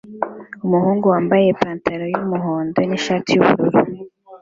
[0.65, 3.81] Umuhungu wambaye ipantaro yumuhondo nishati yubururu